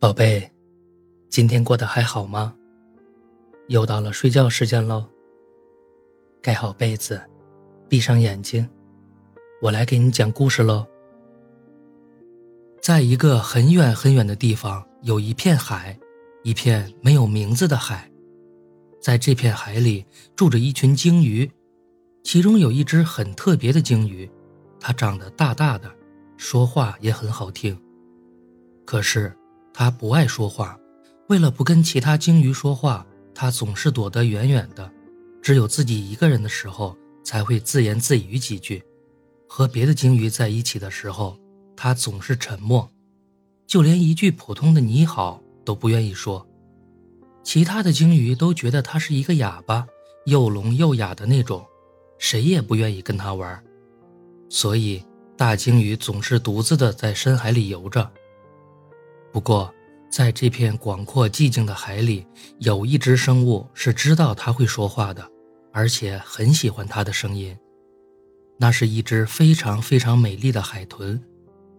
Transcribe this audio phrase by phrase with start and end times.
[0.00, 0.50] 宝贝，
[1.28, 2.54] 今天过得还好吗？
[3.68, 5.06] 又到了睡觉时间喽。
[6.40, 7.20] 盖好被子，
[7.86, 8.66] 闭上眼睛，
[9.60, 10.86] 我来给你讲故事喽。
[12.80, 15.94] 在一个很远很远的地方，有一片海，
[16.44, 18.10] 一片没有名字的海。
[19.02, 21.50] 在这片海里住着一群鲸鱼，
[22.24, 24.26] 其中有一只很特别的鲸鱼，
[24.80, 25.94] 它长得大大的，
[26.38, 27.78] 说话也很好听。
[28.86, 29.30] 可是。
[29.72, 30.78] 他不爱说话，
[31.28, 34.90] 为了不跟其他鲸鱼说话，他总是躲得远远的。
[35.42, 38.82] 只有自己一个人的时候，才会自言自语几句。
[39.48, 41.38] 和别的鲸鱼在一起的时候，
[41.76, 42.88] 他总是沉默，
[43.66, 46.46] 就连一句普通的“你好”都不愿意说。
[47.42, 49.86] 其他的鲸鱼都觉得他是一个哑巴，
[50.26, 51.64] 又聋又哑的那种，
[52.18, 53.64] 谁也不愿意跟他玩。
[54.50, 55.02] 所以，
[55.36, 58.08] 大鲸鱼总是独自的在深海里游着。
[59.32, 59.72] 不过，
[60.10, 62.26] 在这片广阔寂静的海里，
[62.58, 65.24] 有一只生物是知道它会说话的，
[65.72, 67.56] 而且很喜欢它的声音。
[68.58, 71.22] 那是一只非常非常美丽的海豚，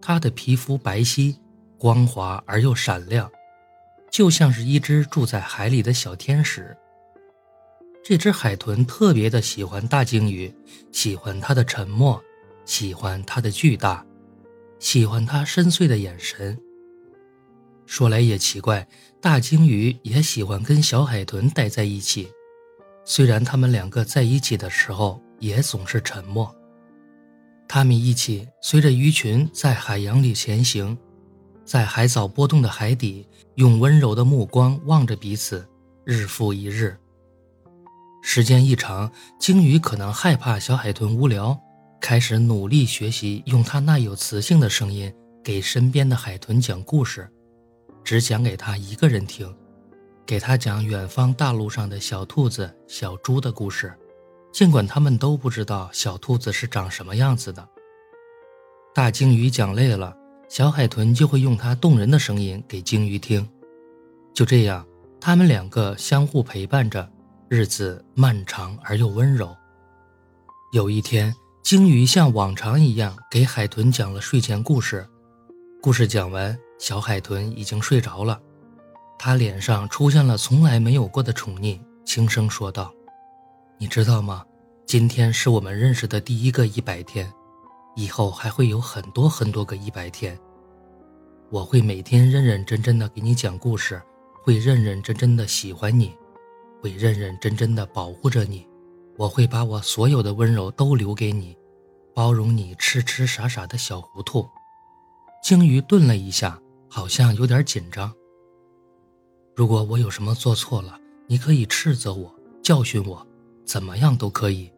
[0.00, 1.36] 它的皮肤白皙、
[1.78, 3.30] 光滑而又闪亮，
[4.10, 6.76] 就像是一只住在海里的小天使。
[8.02, 10.52] 这只海豚特别的喜欢大鲸鱼，
[10.90, 12.20] 喜欢它的沉默，
[12.64, 14.04] 喜欢它的巨大，
[14.80, 16.58] 喜欢它深邃的眼神。
[17.92, 18.88] 说来也奇怪，
[19.20, 22.26] 大鲸鱼也喜欢跟小海豚待在一起，
[23.04, 26.50] 虽然他们两个在一起的时候也总是沉默。
[27.68, 30.96] 他们一起随着鱼群在海洋里前行，
[31.66, 35.68] 在海藻波动的海底，用温柔的目光望着彼此，
[36.06, 36.96] 日复一日。
[38.22, 41.60] 时间一长，鲸鱼可能害怕小海豚无聊，
[42.00, 47.30] 开始努力学习用它那有磁性的声音给身边的海豚讲故事。
[48.12, 49.50] 只讲给他一个人听，
[50.26, 53.90] 给他讲远方大陆上的小兔子、小猪的故事，
[54.52, 57.66] 尽管他们都不知道小兔子是长什么样子的。
[58.94, 60.14] 大鲸鱼讲累了，
[60.46, 63.48] 小海豚就会用它动人的声音给鲸鱼听。
[64.34, 64.86] 就这样，
[65.18, 67.10] 他们两个相互陪伴着，
[67.48, 69.56] 日子漫长而又温柔。
[70.74, 75.08] 有一天，鲸鱼像往常一样给海豚讲了睡前故事，
[75.80, 76.54] 故事讲完。
[76.82, 78.40] 小海豚已经睡着了，
[79.16, 82.92] 他脸上出现了从来没有过的宠溺，轻声说道
[83.78, 84.44] ：“你知道吗？
[84.84, 87.32] 今天是我们认识的第一个一百天，
[87.94, 90.36] 以后还会有很多很多个一百天。
[91.50, 94.02] 我会每天认认真真的给你讲故事，
[94.42, 96.12] 会认认真真的喜欢你，
[96.82, 98.66] 会认认真真的保护着你。
[99.16, 101.56] 我会把我所有的温柔都留给你，
[102.12, 104.44] 包容你痴痴傻傻的小糊涂。”
[105.44, 106.60] 鲸鱼顿了一下。
[106.94, 108.12] 好像有点紧张。
[109.56, 112.30] 如果我有什么做错了，你可以斥责我、
[112.62, 113.26] 教训我，
[113.64, 114.70] 怎么样都可以，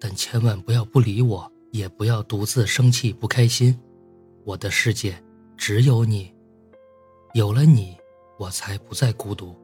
[0.00, 3.78] 但千万不要不理我，也不要独自生气不开心。
[4.44, 5.22] 我的世界
[5.56, 6.34] 只有你，
[7.32, 7.96] 有了你，
[8.40, 9.54] 我才不再孤独。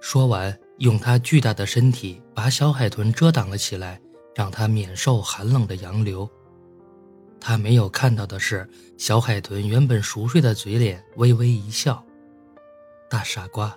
[0.00, 4.00] 说完，用它巨大的身体把小海豚遮挡了起来，
[4.34, 6.28] 让它免受寒冷的洋流。
[7.46, 8.66] 他没有看到的是，
[8.96, 12.02] 小海豚原本熟睡的嘴脸微微一笑。
[13.06, 13.76] 大傻瓜。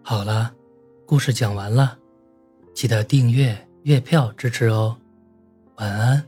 [0.00, 0.54] 好了，
[1.04, 1.98] 故事讲完了，
[2.72, 4.96] 记得订阅月票支持哦。
[5.78, 6.24] 晚安，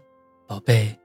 [0.48, 0.98] 宝贝。